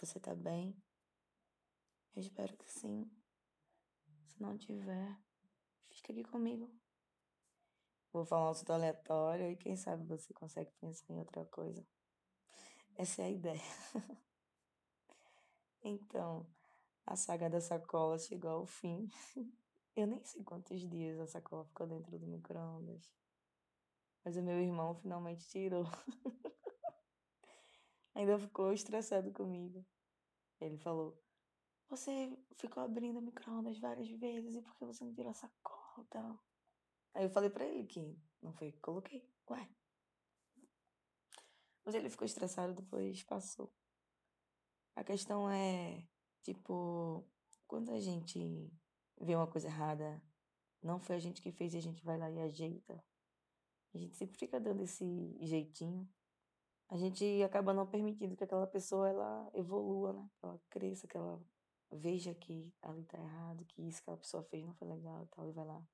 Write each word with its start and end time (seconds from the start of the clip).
Você 0.00 0.18
tá 0.18 0.34
bem? 0.34 0.74
Eu 2.16 2.22
espero 2.22 2.56
que 2.56 2.72
sim. 2.72 3.06
Se 4.28 4.40
não 4.40 4.56
tiver, 4.56 5.14
fica 5.90 6.10
aqui 6.10 6.24
comigo. 6.24 6.72
Vou 8.10 8.24
falar 8.24 8.46
um 8.46 8.50
assunto 8.50 8.72
aleatório 8.72 9.50
e 9.50 9.56
quem 9.56 9.76
sabe 9.76 10.06
você 10.06 10.32
consegue 10.32 10.72
pensar 10.80 11.12
em 11.12 11.18
outra 11.18 11.44
coisa. 11.44 11.86
Essa 12.96 13.20
é 13.20 13.24
a 13.26 13.30
ideia. 13.30 13.60
então, 15.84 16.46
a 17.04 17.14
saga 17.14 17.50
da 17.50 17.60
sacola 17.60 18.18
chegou 18.18 18.50
ao 18.52 18.66
fim. 18.66 19.06
Eu 19.94 20.06
nem 20.06 20.24
sei 20.24 20.42
quantos 20.42 20.80
dias 20.88 21.20
a 21.20 21.26
sacola 21.26 21.66
ficou 21.66 21.86
dentro 21.86 22.18
do 22.18 22.26
micro-ondas. 22.26 23.12
Mas 24.24 24.34
o 24.38 24.42
meu 24.42 24.58
irmão 24.58 24.94
finalmente 24.94 25.46
tirou. 25.46 25.84
Ainda 28.20 28.38
ficou 28.38 28.70
estressado 28.70 29.32
comigo. 29.32 29.82
Ele 30.60 30.76
falou: 30.76 31.18
Você 31.88 32.38
ficou 32.54 32.82
abrindo 32.82 33.18
o 33.18 33.22
micro-ondas 33.22 33.78
várias 33.78 34.10
vezes 34.10 34.54
e 34.54 34.60
por 34.60 34.76
que 34.76 34.84
você 34.84 35.02
não 35.02 35.14
tirou 35.14 35.30
a 35.30 35.34
sacola? 35.34 36.38
Aí 37.14 37.24
eu 37.24 37.30
falei 37.30 37.48
pra 37.48 37.64
ele 37.64 37.86
que 37.86 38.20
não 38.42 38.52
foi 38.52 38.72
que 38.72 38.80
coloquei. 38.80 39.26
Ué. 39.48 39.66
Mas 41.82 41.94
ele 41.94 42.10
ficou 42.10 42.26
estressado, 42.26 42.74
depois 42.74 43.22
passou. 43.22 43.72
A 44.94 45.02
questão 45.02 45.50
é, 45.50 46.06
tipo, 46.42 47.26
quando 47.66 47.90
a 47.90 48.00
gente 48.00 48.70
vê 49.18 49.34
uma 49.34 49.46
coisa 49.46 49.68
errada, 49.68 50.22
não 50.82 51.00
foi 51.00 51.16
a 51.16 51.20
gente 51.20 51.40
que 51.40 51.52
fez 51.52 51.72
e 51.72 51.78
a 51.78 51.82
gente 51.82 52.04
vai 52.04 52.18
lá 52.18 52.30
e 52.30 52.38
ajeita. 52.38 53.02
A 53.94 53.96
gente 53.96 54.14
sempre 54.14 54.36
fica 54.36 54.60
dando 54.60 54.82
esse 54.82 55.38
jeitinho 55.40 56.06
a 56.90 56.96
gente 56.96 57.24
acaba 57.44 57.72
não 57.72 57.86
permitindo 57.86 58.36
que 58.36 58.42
aquela 58.42 58.66
pessoa 58.66 59.08
ela 59.08 59.50
evolua, 59.54 60.12
né? 60.12 60.28
Que 60.34 60.44
ela 60.44 60.60
cresça, 60.68 61.06
que 61.06 61.16
ela 61.16 61.40
veja 61.92 62.34
que 62.34 62.74
ali 62.82 63.04
tá 63.04 63.16
errado, 63.16 63.64
que 63.64 63.80
isso 63.82 63.98
que 63.98 64.02
aquela 64.02 64.16
pessoa 64.16 64.42
fez 64.42 64.66
não 64.66 64.74
foi 64.74 64.88
legal 64.88 65.22
e 65.22 65.26
tal, 65.28 65.48
e 65.48 65.52
vai 65.52 65.64
lá 65.64 65.88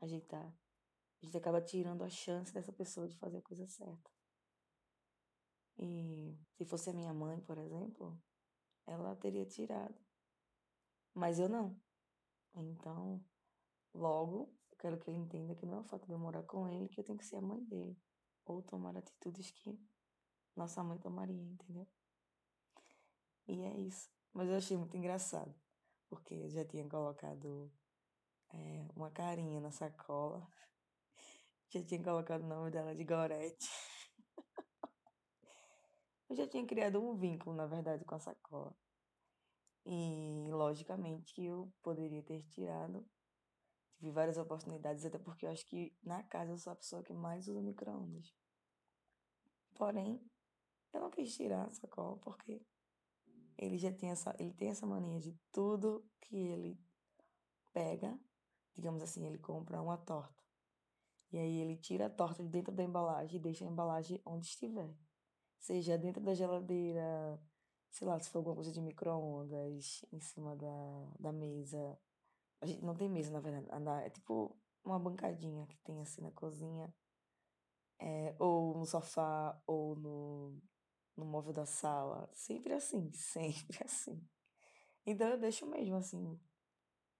ajeitar. 0.00 0.44
A 1.22 1.24
gente 1.24 1.36
acaba 1.36 1.62
tirando 1.62 2.02
a 2.02 2.08
chance 2.08 2.52
dessa 2.52 2.72
pessoa 2.72 3.08
de 3.08 3.16
fazer 3.16 3.38
a 3.38 3.42
coisa 3.42 3.66
certa. 3.68 4.10
E 5.78 6.36
se 6.56 6.64
fosse 6.64 6.90
a 6.90 6.92
minha 6.92 7.14
mãe, 7.14 7.40
por 7.40 7.56
exemplo, 7.56 8.20
ela 8.86 9.14
teria 9.14 9.46
tirado. 9.46 9.94
Mas 11.14 11.38
eu 11.38 11.48
não. 11.48 11.80
Então, 12.56 13.24
logo, 13.94 14.52
eu 14.72 14.76
quero 14.78 14.98
que 14.98 15.10
ele 15.10 15.18
entenda 15.18 15.54
que 15.54 15.64
não 15.64 15.78
é 15.78 15.80
o 15.80 15.84
fato 15.84 16.06
de 16.06 16.12
eu 16.12 16.18
morar 16.18 16.42
com 16.42 16.68
ele 16.68 16.88
que 16.88 16.98
eu 16.98 17.04
tenho 17.04 17.18
que 17.18 17.24
ser 17.24 17.36
a 17.36 17.40
mãe 17.40 17.62
dele. 17.64 17.96
Ou 18.44 18.62
tomar 18.62 18.96
atitudes 18.96 19.50
que 19.52 19.80
nossa 20.56 20.82
mãe 20.82 20.98
tomaria, 20.98 21.42
entendeu? 21.42 21.86
E 23.46 23.62
é 23.62 23.78
isso. 23.78 24.10
Mas 24.32 24.48
eu 24.48 24.56
achei 24.56 24.76
muito 24.76 24.96
engraçado, 24.96 25.54
porque 26.08 26.34
eu 26.34 26.50
já 26.50 26.64
tinha 26.64 26.88
colocado 26.88 27.70
é, 28.50 28.88
uma 28.96 29.10
carinha 29.10 29.60
na 29.60 29.70
sacola, 29.70 30.46
já 31.70 31.82
tinha 31.84 32.02
colocado 32.02 32.42
o 32.42 32.46
nome 32.46 32.70
dela 32.70 32.94
de 32.94 33.04
Gorete. 33.04 33.68
eu 36.28 36.36
já 36.36 36.46
tinha 36.46 36.66
criado 36.66 37.02
um 37.02 37.14
vínculo, 37.14 37.54
na 37.54 37.66
verdade, 37.66 38.04
com 38.04 38.14
a 38.14 38.20
sacola. 38.20 38.74
E, 39.86 40.46
logicamente, 40.50 41.34
que 41.34 41.44
eu 41.44 41.70
poderia 41.82 42.22
ter 42.22 42.42
tirado. 42.44 43.06
Tive 43.98 44.10
várias 44.10 44.38
oportunidades, 44.38 45.04
até 45.04 45.18
porque 45.18 45.46
eu 45.46 45.50
acho 45.50 45.64
que 45.66 45.94
na 46.02 46.22
casa 46.22 46.52
eu 46.52 46.58
sou 46.58 46.72
a 46.72 46.76
pessoa 46.76 47.02
que 47.02 47.12
mais 47.12 47.46
usa 47.48 47.60
micro-ondas. 47.60 48.34
Porém, 49.74 50.20
eu 50.94 51.00
não 51.00 51.10
quis 51.10 51.34
tirar 51.34 51.66
a 51.66 51.70
sacola 51.70 52.16
porque 52.18 52.64
ele 53.58 53.78
já 53.78 53.92
tem 53.92 54.10
essa, 54.10 54.34
ele 54.38 54.52
tem 54.52 54.68
essa 54.70 54.86
mania 54.86 55.20
de 55.20 55.32
tudo 55.52 56.04
que 56.20 56.36
ele 56.36 56.80
pega, 57.72 58.18
digamos 58.74 59.02
assim, 59.02 59.26
ele 59.26 59.38
compra 59.38 59.80
uma 59.80 59.96
torta. 59.96 60.42
E 61.32 61.38
aí 61.38 61.60
ele 61.60 61.76
tira 61.76 62.06
a 62.06 62.10
torta 62.10 62.42
de 62.42 62.48
dentro 62.48 62.72
da 62.72 62.82
embalagem 62.82 63.36
e 63.36 63.42
deixa 63.42 63.64
a 63.64 63.68
embalagem 63.68 64.20
onde 64.24 64.46
estiver. 64.46 64.94
Seja 65.58 65.98
dentro 65.98 66.22
da 66.22 66.34
geladeira, 66.34 67.40
sei 67.90 68.06
lá, 68.06 68.18
se 68.20 68.30
for 68.30 68.38
alguma 68.38 68.54
coisa 68.54 68.70
de 68.70 68.80
micro-ondas, 68.80 70.04
em 70.12 70.20
cima 70.20 70.54
da, 70.54 71.12
da 71.18 71.32
mesa. 71.32 71.98
A 72.60 72.66
gente 72.66 72.84
não 72.84 72.94
tem 72.94 73.08
mesa, 73.08 73.32
na 73.32 73.40
verdade. 73.40 73.66
É 74.04 74.10
tipo 74.10 74.56
uma 74.84 74.98
bancadinha 74.98 75.66
que 75.66 75.76
tem 75.78 76.00
assim 76.00 76.20
na 76.22 76.30
cozinha. 76.30 76.94
É, 77.98 78.36
ou 78.38 78.76
no 78.76 78.84
sofá, 78.84 79.60
ou 79.66 79.96
no, 79.96 80.60
no 81.16 81.24
móvel 81.24 81.52
da 81.52 81.66
sala. 81.66 82.28
Sempre 82.32 82.72
assim, 82.72 83.10
sempre 83.14 83.82
assim. 83.84 84.20
Então 85.06 85.28
eu 85.28 85.38
deixo 85.38 85.66
mesmo 85.66 85.96
assim. 85.96 86.38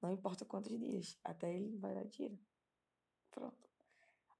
Não 0.00 0.12
importa 0.12 0.44
quantos 0.44 0.78
dias. 0.78 1.18
Até 1.24 1.54
ele 1.54 1.76
vai 1.76 1.96
e 1.98 2.08
tira. 2.08 2.38
Pronto. 3.30 3.68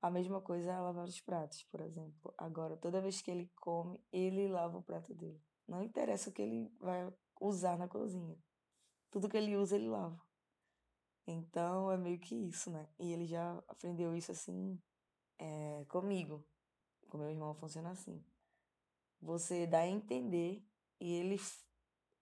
A 0.02 0.10
mesma 0.10 0.40
coisa 0.40 0.72
é 0.72 0.80
lavar 0.80 1.04
os 1.04 1.20
pratos, 1.20 1.62
por 1.64 1.80
exemplo. 1.80 2.34
Agora, 2.38 2.76
toda 2.76 3.02
vez 3.02 3.20
que 3.20 3.30
ele 3.30 3.50
come, 3.56 4.00
ele 4.10 4.48
lava 4.48 4.78
o 4.78 4.82
prato 4.82 5.14
dele. 5.14 5.42
Não 5.68 5.82
interessa 5.82 6.30
o 6.30 6.32
que 6.32 6.40
ele 6.40 6.72
vai 6.80 7.12
usar 7.38 7.76
na 7.76 7.86
cozinha. 7.86 8.36
Tudo 9.10 9.28
que 9.28 9.36
ele 9.36 9.56
usa, 9.56 9.76
ele 9.76 9.88
lava. 9.88 10.20
Então, 11.26 11.92
é 11.92 11.98
meio 11.98 12.18
que 12.18 12.34
isso, 12.34 12.70
né? 12.70 12.88
E 12.98 13.12
ele 13.12 13.26
já 13.26 13.62
aprendeu 13.68 14.16
isso 14.16 14.32
assim 14.32 14.80
é, 15.38 15.84
comigo. 15.86 16.44
Com 17.10 17.18
meu 17.18 17.28
irmão 17.28 17.54
funciona 17.54 17.90
assim 17.90 18.24
você 19.20 19.66
dá 19.66 19.80
a 19.80 19.88
entender 19.88 20.64
e 21.00 21.12
ele, 21.12 21.40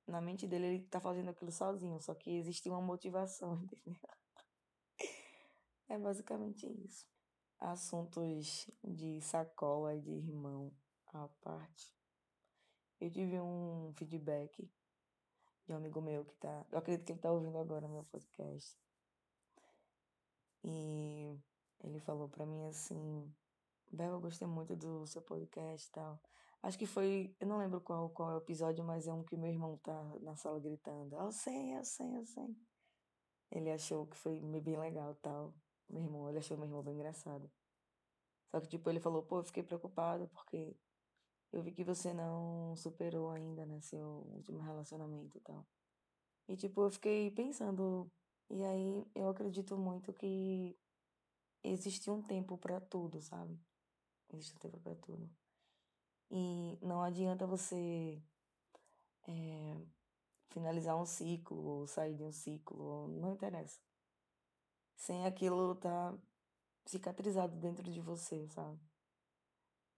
na 0.06 0.20
mente 0.20 0.46
dele, 0.46 0.66
ele 0.66 0.84
tá 0.84 1.00
fazendo 1.00 1.30
aquilo 1.30 1.50
sozinho, 1.52 2.00
só 2.00 2.14
que 2.14 2.30
existe 2.30 2.68
uma 2.68 2.80
motivação, 2.80 3.62
entendeu? 3.72 4.00
É 5.88 5.98
basicamente 5.98 6.66
isso. 6.84 7.06
Assuntos 7.58 8.70
de 8.84 9.20
sacola 9.20 9.98
de 9.98 10.10
irmão 10.10 10.72
à 11.06 11.28
parte. 11.42 11.96
Eu 13.00 13.10
tive 13.10 13.40
um 13.40 13.92
feedback 13.96 14.70
de 15.66 15.72
um 15.72 15.76
amigo 15.76 16.00
meu 16.00 16.24
que 16.24 16.34
tá. 16.34 16.66
Eu 16.70 16.78
acredito 16.78 17.06
que 17.06 17.12
ele 17.12 17.20
tá 17.20 17.32
ouvindo 17.32 17.58
agora 17.58 17.88
meu 17.88 18.04
podcast. 18.04 18.76
E 20.64 21.38
ele 21.84 22.00
falou 22.00 22.28
para 22.28 22.44
mim 22.44 22.66
assim: 22.66 23.32
Bel, 23.90 24.12
eu 24.12 24.20
gostei 24.20 24.46
muito 24.46 24.76
do 24.76 25.06
seu 25.06 25.22
podcast 25.22 25.88
e 25.88 25.92
tal. 25.92 26.20
Acho 26.62 26.78
que 26.78 26.86
foi, 26.86 27.34
eu 27.40 27.46
não 27.46 27.58
lembro 27.58 27.80
qual, 27.80 28.10
qual 28.10 28.30
é 28.32 28.34
o 28.34 28.38
episódio, 28.38 28.84
mas 28.84 29.06
é 29.06 29.12
um 29.12 29.22
que 29.22 29.36
meu 29.36 29.50
irmão 29.50 29.76
tá 29.78 30.02
na 30.20 30.34
sala 30.34 30.58
gritando, 30.58 31.14
eu 31.16 31.30
sei, 31.30 31.76
eu 31.76 31.84
sei, 31.84 32.16
eu 32.16 32.24
sei. 32.24 32.56
Ele 33.50 33.70
achou 33.70 34.06
que 34.06 34.16
foi 34.16 34.40
bem 34.40 34.76
legal 34.76 35.14
tal. 35.16 35.54
Meu 35.88 36.02
irmão, 36.02 36.28
ele 36.28 36.38
achou 36.38 36.56
meu 36.56 36.66
irmão 36.66 36.82
bem 36.82 36.94
engraçado. 36.94 37.50
Só 38.50 38.60
que, 38.60 38.68
tipo, 38.68 38.90
ele 38.90 39.00
falou, 39.00 39.22
pô, 39.22 39.38
eu 39.38 39.44
fiquei 39.44 39.62
preocupado 39.62 40.28
porque 40.28 40.76
eu 41.52 41.62
vi 41.62 41.72
que 41.72 41.84
você 41.84 42.12
não 42.12 42.74
superou 42.76 43.30
ainda, 43.30 43.64
né, 43.64 43.80
seu 43.80 44.06
último 44.34 44.58
relacionamento 44.60 45.38
e 45.38 45.40
tal. 45.40 45.66
E, 46.48 46.56
tipo, 46.56 46.82
eu 46.82 46.90
fiquei 46.90 47.30
pensando, 47.30 48.10
e 48.50 48.62
aí 48.64 49.06
eu 49.14 49.28
acredito 49.28 49.76
muito 49.76 50.12
que 50.12 50.78
existe 51.62 52.10
um 52.10 52.22
tempo 52.22 52.58
para 52.58 52.80
tudo, 52.80 53.20
sabe? 53.20 53.58
Existe 54.30 54.54
um 54.56 54.58
tempo 54.58 54.80
para 54.80 54.94
tudo. 54.96 55.30
E 56.30 56.78
não 56.82 57.02
adianta 57.02 57.46
você 57.46 58.22
é, 59.26 59.76
finalizar 60.48 60.96
um 60.96 61.06
ciclo 61.06 61.62
ou 61.62 61.86
sair 61.86 62.14
de 62.14 62.24
um 62.24 62.32
ciclo, 62.32 63.08
não 63.08 63.32
interessa. 63.32 63.80
Sem 64.96 65.24
aquilo 65.24 65.74
tá 65.76 66.16
cicatrizado 66.84 67.56
dentro 67.56 67.90
de 67.90 68.00
você, 68.00 68.46
sabe? 68.48 68.78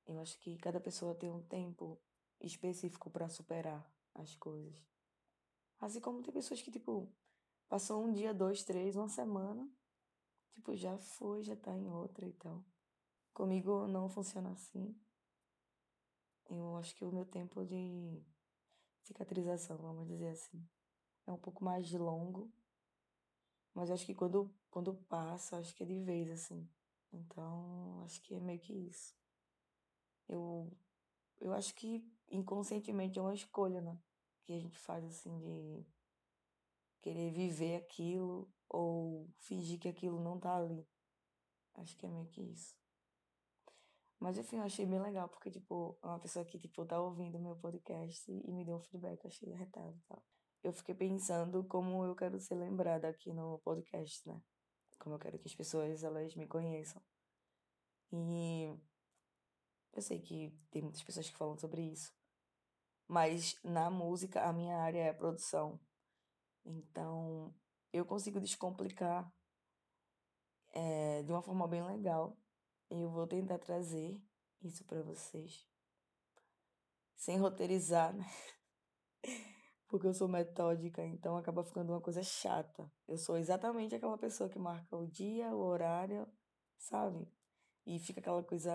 Eu 0.06 0.18
acho 0.20 0.38
que 0.38 0.56
cada 0.58 0.80
pessoa 0.80 1.14
tem 1.14 1.30
um 1.30 1.42
tempo 1.42 1.98
específico 2.40 3.10
para 3.10 3.28
superar 3.28 3.88
as 4.14 4.34
coisas. 4.34 4.76
Assim 5.80 6.00
como 6.00 6.22
tem 6.22 6.32
pessoas 6.32 6.60
que, 6.60 6.70
tipo, 6.70 7.08
passou 7.68 8.04
um 8.04 8.12
dia, 8.12 8.34
dois, 8.34 8.64
três, 8.64 8.96
uma 8.96 9.08
semana, 9.08 9.68
tipo, 10.52 10.76
já 10.76 10.98
foi, 10.98 11.42
já 11.42 11.56
tá 11.56 11.76
em 11.76 11.88
outra 11.88 12.26
e 12.26 12.32
tal. 12.32 12.62
Comigo 13.32 13.86
não 13.86 14.08
funciona 14.08 14.50
assim. 14.50 14.94
Eu 16.50 16.76
acho 16.76 16.94
que 16.96 17.04
o 17.04 17.12
meu 17.12 17.24
tempo 17.24 17.64
de 17.64 18.20
cicatrização, 19.02 19.76
vamos 19.76 20.08
dizer 20.08 20.30
assim, 20.30 20.68
é 21.26 21.32
um 21.32 21.38
pouco 21.38 21.64
mais 21.64 21.90
longo. 21.92 22.52
Mas 23.72 23.90
acho 23.90 24.04
que 24.04 24.14
quando, 24.14 24.52
quando 24.68 24.94
passa, 25.08 25.58
acho 25.58 25.74
que 25.74 25.84
é 25.84 25.86
de 25.86 26.00
vez, 26.00 26.28
assim. 26.28 26.68
Então, 27.12 28.02
acho 28.04 28.20
que 28.22 28.34
é 28.34 28.40
meio 28.40 28.58
que 28.58 28.72
isso. 28.72 29.14
Eu, 30.28 30.76
eu 31.40 31.52
acho 31.52 31.72
que 31.74 32.04
inconscientemente 32.28 33.18
é 33.18 33.22
uma 33.22 33.34
escolha, 33.34 33.80
né? 33.80 33.96
Que 34.42 34.52
a 34.52 34.58
gente 34.58 34.78
faz, 34.78 35.04
assim, 35.04 35.38
de 35.38 35.86
querer 37.00 37.32
viver 37.32 37.76
aquilo 37.76 38.52
ou 38.68 39.28
fingir 39.38 39.78
que 39.78 39.88
aquilo 39.88 40.20
não 40.20 40.38
tá 40.38 40.56
ali. 40.56 40.84
Acho 41.74 41.96
que 41.96 42.06
é 42.06 42.08
meio 42.08 42.26
que 42.26 42.42
isso. 42.42 42.79
Mas 44.20 44.36
enfim, 44.36 44.58
eu 44.58 44.64
achei 44.64 44.84
bem 44.84 45.00
legal, 45.00 45.28
porque, 45.30 45.50
tipo, 45.50 45.98
é 46.02 46.06
uma 46.06 46.18
pessoa 46.20 46.44
que, 46.44 46.58
tipo, 46.58 46.84
tá 46.84 47.00
ouvindo 47.00 47.38
meu 47.40 47.56
podcast 47.56 48.30
e 48.30 48.52
me 48.52 48.64
deu 48.66 48.76
um 48.76 48.80
feedback, 48.80 49.24
eu 49.24 49.28
achei 49.28 49.52
arretado 49.52 49.96
e 49.96 50.02
tal. 50.02 50.22
Eu 50.62 50.72
fiquei 50.74 50.94
pensando 50.94 51.64
como 51.64 52.04
eu 52.04 52.14
quero 52.14 52.38
ser 52.38 52.54
lembrada 52.54 53.08
aqui 53.08 53.32
no 53.32 53.58
podcast, 53.60 54.28
né? 54.28 54.42
Como 54.98 55.14
eu 55.14 55.18
quero 55.18 55.38
que 55.38 55.48
as 55.48 55.54
pessoas, 55.54 56.04
elas 56.04 56.36
me 56.36 56.46
conheçam. 56.46 57.02
E 58.12 58.76
eu 59.94 60.02
sei 60.02 60.20
que 60.20 60.54
tem 60.70 60.82
muitas 60.82 61.02
pessoas 61.02 61.30
que 61.30 61.36
falam 61.36 61.56
sobre 61.56 61.80
isso. 61.80 62.12
Mas 63.08 63.58
na 63.64 63.90
música, 63.90 64.42
a 64.42 64.52
minha 64.52 64.76
área 64.76 65.02
é 65.02 65.12
produção. 65.14 65.80
Então, 66.64 67.54
eu 67.90 68.04
consigo 68.04 68.38
descomplicar 68.38 69.32
é, 70.72 71.22
de 71.22 71.32
uma 71.32 71.42
forma 71.42 71.66
bem 71.66 71.82
legal. 71.84 72.36
Eu 72.90 73.08
vou 73.08 73.24
tentar 73.24 73.58
trazer 73.58 74.20
isso 74.60 74.84
para 74.84 75.00
vocês. 75.00 75.64
Sem 77.14 77.38
roteirizar, 77.38 78.12
né? 78.12 78.26
Porque 79.86 80.08
eu 80.08 80.14
sou 80.14 80.26
metódica, 80.26 81.04
então 81.06 81.36
acaba 81.36 81.62
ficando 81.62 81.92
uma 81.92 82.00
coisa 82.00 82.22
chata. 82.22 82.90
Eu 83.06 83.16
sou 83.16 83.36
exatamente 83.36 83.94
aquela 83.94 84.18
pessoa 84.18 84.50
que 84.50 84.58
marca 84.58 84.96
o 84.96 85.06
dia, 85.06 85.54
o 85.54 85.60
horário, 85.60 86.26
sabe? 86.76 87.28
E 87.86 87.98
fica 88.00 88.20
aquela 88.20 88.42
coisa. 88.42 88.72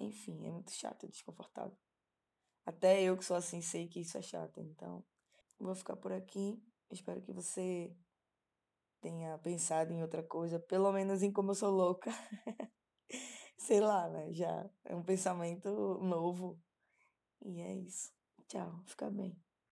Enfim, 0.00 0.46
é 0.46 0.50
muito 0.50 0.70
chato, 0.70 1.08
desconfortável. 1.08 1.76
Até 2.64 3.02
eu 3.02 3.16
que 3.16 3.24
sou 3.24 3.36
assim 3.36 3.60
sei 3.60 3.88
que 3.88 4.00
isso 4.00 4.16
é 4.16 4.22
chato. 4.22 4.60
Então, 4.60 5.04
vou 5.58 5.74
ficar 5.74 5.96
por 5.96 6.12
aqui. 6.12 6.62
Espero 6.90 7.20
que 7.20 7.32
você 7.32 7.96
tenha 9.00 9.36
pensado 9.38 9.92
em 9.92 10.02
outra 10.02 10.22
coisa, 10.22 10.60
pelo 10.60 10.92
menos 10.92 11.22
em 11.22 11.32
como 11.32 11.50
eu 11.50 11.54
sou 11.56 11.70
louca. 11.70 12.10
Sei 13.56 13.80
lá, 13.80 14.08
né? 14.08 14.32
Já 14.32 14.68
é 14.84 14.94
um 14.94 15.02
pensamento 15.02 15.68
novo. 16.02 16.60
E 17.44 17.60
é 17.60 17.74
isso. 17.74 18.12
Tchau, 18.48 18.82
fica 18.86 19.10
bem. 19.10 19.36